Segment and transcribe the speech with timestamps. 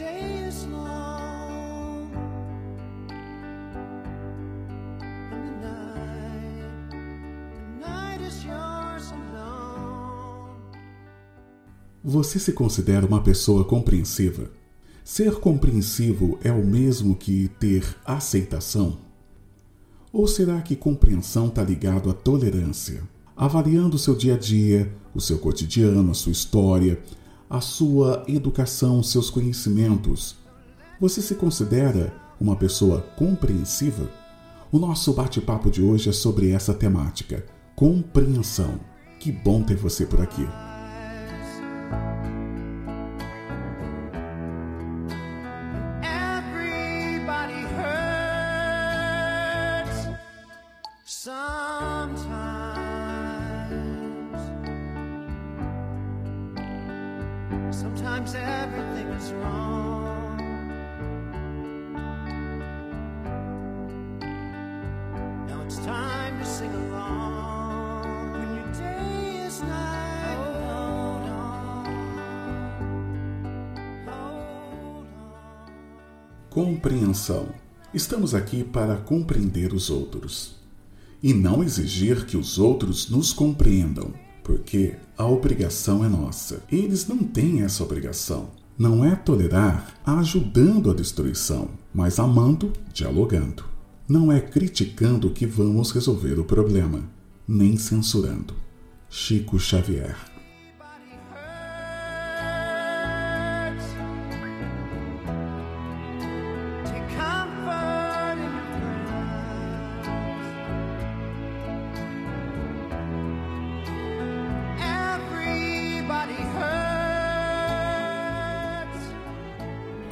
[0.00, 2.10] day is long
[5.30, 10.56] and the night, the night is yours alone.
[12.02, 14.50] Você se considera uma pessoa compreensiva?
[15.04, 18.96] Ser compreensivo é o mesmo que ter aceitação?
[20.10, 23.02] Ou será que compreensão está ligado à tolerância?
[23.36, 26.98] Avaliando o seu dia a dia, o seu cotidiano, a sua história,
[27.50, 30.36] a sua educação, seus conhecimentos,
[31.00, 34.08] você se considera uma pessoa compreensiva?
[34.70, 38.78] O nosso bate-papo de hoje é sobre essa temática, compreensão.
[39.18, 40.46] Que bom ter você por aqui.
[46.02, 48.06] Everybody hurts
[51.04, 52.59] sometimes.
[57.72, 60.36] Sometimes everything is wrong.
[65.46, 68.32] Now it's time to sing along.
[68.32, 71.84] When your day is night, hold on.
[74.06, 75.70] Hold on.
[76.50, 77.48] Compreensão.
[77.94, 80.56] Estamos aqui para compreender os outros
[81.22, 84.12] e não exigir que os outros nos compreendam,
[84.50, 86.60] porque a obrigação é nossa.
[86.72, 88.48] Eles não têm essa obrigação.
[88.76, 93.64] Não é tolerar ajudando a destruição, mas amando, dialogando.
[94.08, 97.04] Não é criticando que vamos resolver o problema,
[97.46, 98.54] nem censurando.
[99.08, 100.16] Chico Xavier.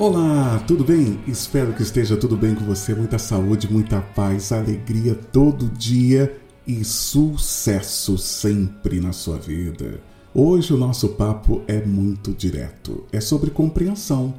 [0.00, 1.18] Olá, tudo bem?
[1.26, 2.94] Espero que esteja tudo bem com você.
[2.94, 10.00] Muita saúde, muita paz, alegria todo dia e sucesso sempre na sua vida.
[10.32, 13.06] Hoje o nosso papo é muito direto.
[13.10, 14.34] É sobre compreensão.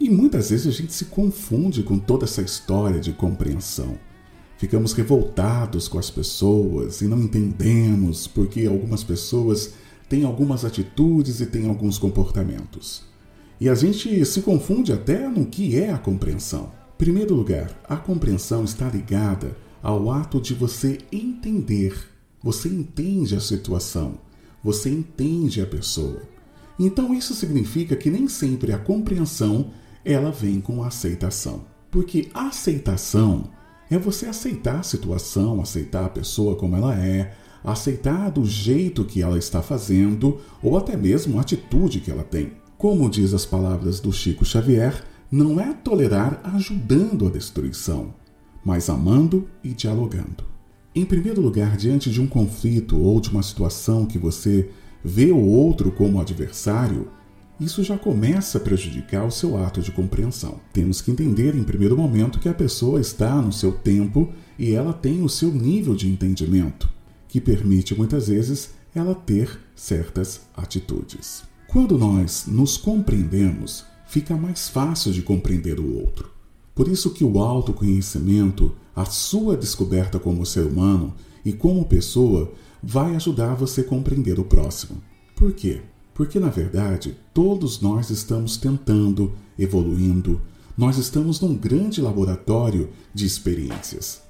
[0.00, 3.98] E muitas vezes a gente se confunde com toda essa história de compreensão.
[4.56, 9.74] Ficamos revoltados com as pessoas e não entendemos porque algumas pessoas
[10.08, 13.11] têm algumas atitudes e têm alguns comportamentos.
[13.62, 16.72] E a gente se confunde até no que é a compreensão.
[16.94, 21.96] Em primeiro lugar, a compreensão está ligada ao ato de você entender.
[22.42, 24.18] Você entende a situação,
[24.64, 26.22] você entende a pessoa.
[26.76, 29.70] Então isso significa que nem sempre a compreensão
[30.04, 31.64] ela vem com a aceitação.
[31.88, 33.44] Porque a aceitação
[33.88, 39.22] é você aceitar a situação, aceitar a pessoa como ela é, aceitar do jeito que
[39.22, 42.60] ela está fazendo ou até mesmo a atitude que ela tem.
[42.82, 48.12] Como diz as palavras do Chico Xavier, não é tolerar ajudando a destruição,
[48.64, 50.42] mas amando e dialogando.
[50.92, 54.68] Em primeiro lugar, diante de um conflito ou de uma situação que você
[55.04, 57.06] vê o outro como adversário,
[57.60, 60.58] isso já começa a prejudicar o seu ato de compreensão.
[60.72, 64.28] Temos que entender em primeiro momento que a pessoa está no seu tempo
[64.58, 66.90] e ela tem o seu nível de entendimento,
[67.28, 71.51] que permite muitas vezes ela ter certas atitudes.
[71.72, 76.30] Quando nós nos compreendemos, fica mais fácil de compreender o outro.
[76.74, 83.16] Por isso que o autoconhecimento, a sua descoberta como ser humano e como pessoa, vai
[83.16, 85.00] ajudar você a compreender o próximo.
[85.34, 85.80] Por quê?
[86.12, 90.42] Porque na verdade, todos nós estamos tentando, evoluindo,
[90.76, 94.20] nós estamos num grande laboratório de experiências.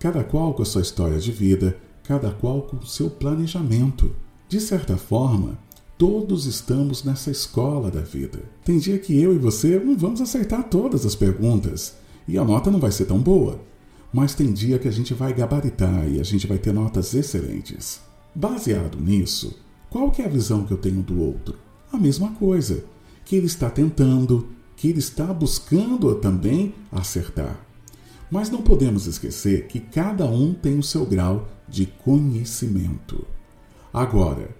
[0.00, 4.10] Cada qual com a sua história de vida, cada qual com o seu planejamento.
[4.48, 5.58] De certa forma,
[5.98, 8.40] todos estamos nessa escola da vida.
[8.64, 11.96] Tem dia que eu e você não vamos acertar todas as perguntas
[12.26, 13.60] e a nota não vai ser tão boa.
[14.12, 18.00] Mas tem dia que a gente vai gabaritar e a gente vai ter notas excelentes.
[18.32, 19.58] Baseado nisso,
[19.90, 21.56] qual que é a visão que eu tenho do outro?
[21.92, 22.84] A mesma coisa,
[23.24, 24.46] que ele está tentando,
[24.76, 27.60] que ele está buscando também acertar.
[28.30, 33.26] Mas não podemos esquecer que cada um tem o seu grau de conhecimento.
[33.92, 34.57] Agora,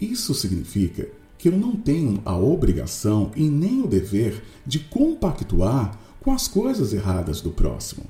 [0.00, 6.32] isso significa que eu não tenho a obrigação e nem o dever de compactuar com
[6.32, 8.04] as coisas erradas do próximo.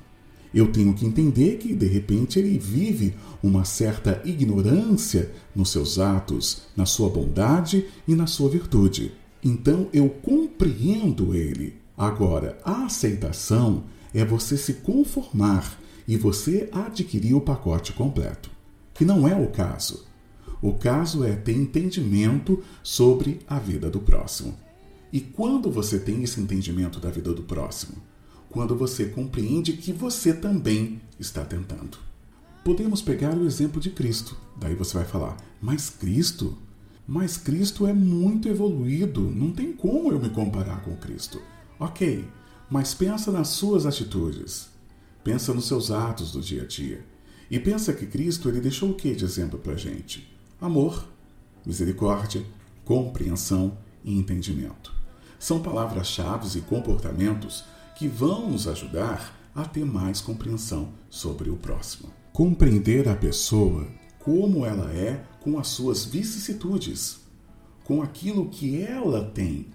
[0.53, 6.63] Eu tenho que entender que, de repente, ele vive uma certa ignorância nos seus atos,
[6.75, 9.13] na sua bondade e na sua virtude.
[9.43, 11.75] Então eu compreendo ele.
[11.97, 18.51] Agora, a aceitação é você se conformar e você adquirir o pacote completo,
[18.93, 20.10] que não é o caso.
[20.61, 24.55] O caso é ter entendimento sobre a vida do próximo.
[25.11, 27.97] E quando você tem esse entendimento da vida do próximo?
[28.49, 31.97] Quando você compreende que você também está tentando.
[32.63, 34.37] Podemos pegar o exemplo de Cristo.
[34.55, 36.55] Daí você vai falar, mas Cristo?
[37.07, 41.41] Mas Cristo é muito evoluído, não tem como eu me comparar com Cristo.
[41.79, 42.23] Ok,
[42.69, 44.69] mas pensa nas suas atitudes.
[45.23, 47.03] Pensa nos seus atos do dia a dia.
[47.49, 50.31] E pensa que Cristo ele deixou o que de exemplo para gente?
[50.61, 51.03] Amor,
[51.65, 52.45] misericórdia,
[52.85, 54.93] compreensão e entendimento.
[55.39, 57.63] São palavras-chave e comportamentos
[57.97, 62.13] que vão nos ajudar a ter mais compreensão sobre o próximo.
[62.31, 63.87] Compreender a pessoa
[64.19, 67.21] como ela é com as suas vicissitudes,
[67.83, 69.65] com aquilo que ela tem.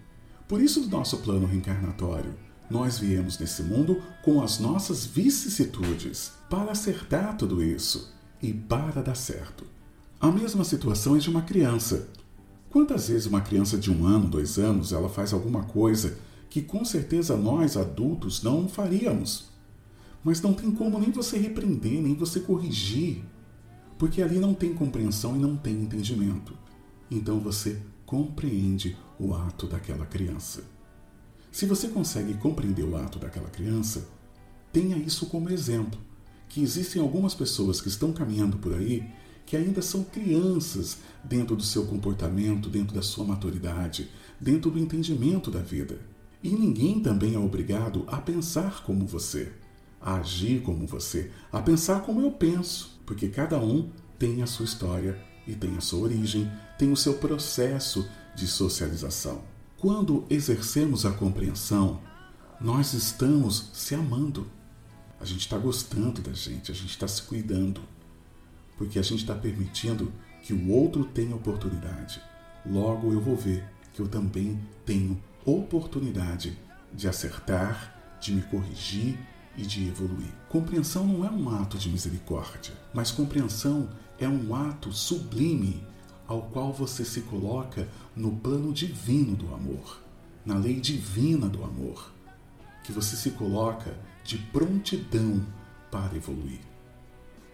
[0.47, 2.33] Por isso, no nosso plano reencarnatório,
[2.71, 9.17] nós viemos nesse mundo com as nossas vicissitudes para acertar tudo isso e para dar
[9.17, 9.75] certo.
[10.19, 12.09] A mesma situação é de uma criança.
[12.71, 16.17] Quantas vezes uma criança de um ano, dois anos, ela faz alguma coisa
[16.49, 19.51] que com certeza nós adultos não faríamos?
[20.25, 23.23] Mas não tem como nem você repreender, nem você corrigir,
[23.99, 26.57] porque ali não tem compreensão e não tem entendimento.
[27.11, 30.65] Então você compreende o ato daquela criança.
[31.53, 34.09] Se você consegue compreender o ato daquela criança,
[34.73, 36.01] tenha isso como exemplo,
[36.49, 39.07] que existem algumas pessoas que estão caminhando por aí
[39.47, 44.11] que ainda são crianças dentro do seu comportamento, dentro da sua maturidade,
[44.41, 46.01] dentro do entendimento da vida.
[46.43, 49.53] E ninguém também é obrigado a pensar como você,
[50.01, 53.89] a agir como você, a pensar como eu penso, porque cada um
[54.19, 59.43] tem a sua história e tem a sua origem, tem o seu processo de socialização.
[59.79, 62.01] Quando exercemos a compreensão,
[62.61, 64.47] nós estamos se amando.
[65.21, 67.81] A gente está gostando da gente, a gente está se cuidando
[68.77, 70.13] porque a gente está permitindo
[70.43, 72.21] que o outro tenha oportunidade.
[72.65, 76.59] Logo eu vou ver que eu também tenho oportunidade
[76.93, 79.19] de acertar, de me corrigir
[79.57, 80.33] e de evoluir.
[80.49, 83.89] Compreensão não é um ato de misericórdia, mas compreensão
[84.19, 85.83] é um ato sublime
[86.27, 90.01] ao qual você se coloca no plano divino do amor,
[90.45, 92.13] na lei divina do amor,
[92.83, 95.45] que você se coloca de prontidão
[95.91, 96.61] para evoluir.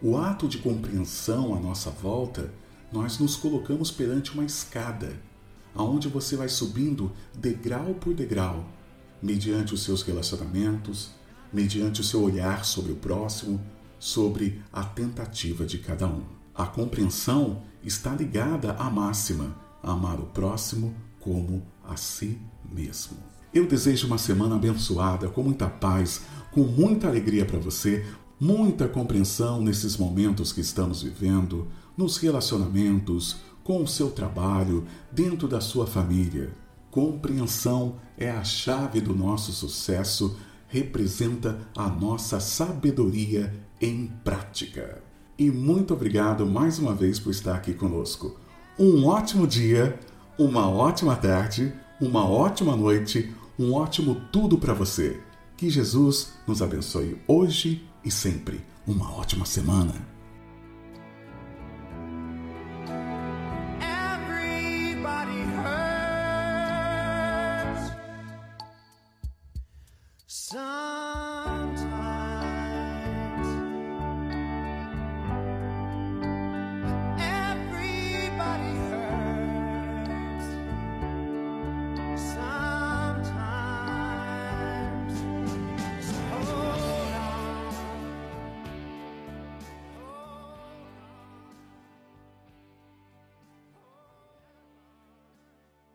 [0.05, 2.53] O ato de compreensão à nossa volta,
[2.91, 5.17] nós nos colocamos perante uma escada,
[5.73, 8.65] aonde você vai subindo degrau por degrau,
[9.21, 11.11] mediante os seus relacionamentos,
[11.53, 13.61] mediante o seu olhar sobre o próximo,
[13.97, 16.23] sobre a tentativa de cada um.
[16.53, 22.37] A compreensão está ligada à máxima: amar o próximo como a si
[22.69, 23.15] mesmo.
[23.53, 28.05] Eu desejo uma semana abençoada, com muita paz, com muita alegria para você,
[28.39, 35.61] muita compreensão nesses momentos que estamos vivendo, nos relacionamentos, com o seu trabalho, dentro da
[35.61, 36.51] sua família.
[36.91, 40.35] Compreensão é a chave do nosso sucesso,
[40.67, 45.01] representa a nossa sabedoria em prática.
[45.37, 48.37] E muito obrigado mais uma vez por estar aqui conosco.
[48.77, 49.99] Um ótimo dia,
[50.37, 55.19] uma ótima tarde, uma ótima noite, um ótimo tudo para você.
[55.55, 60.12] Que Jesus nos abençoe hoje e sempre uma ótima semana.